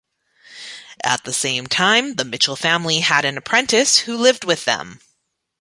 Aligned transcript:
At 1.03 1.25
the 1.25 1.31
same 1.31 1.67
time, 1.67 2.15
the 2.15 2.25
Mitchell 2.25 2.55
family 2.55 3.01
had 3.01 3.23
an 3.23 3.37
apprentice 3.37 3.97
who 3.99 4.17
lived 4.17 4.43
with 4.43 4.65
them. 4.65 4.99